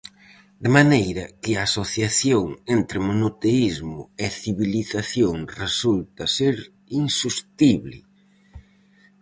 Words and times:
De 0.63 0.69
maneira 0.77 1.23
que 1.41 1.51
a 1.55 1.63
asociación 1.69 2.45
entre 2.75 2.97
monoteísmo 3.09 3.99
e 4.25 4.27
civilización 4.43 5.35
resulta 5.63 6.23
ser 6.37 6.55
insostible. 7.03 7.97